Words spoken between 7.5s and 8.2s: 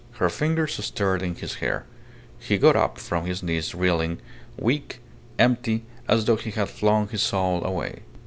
away.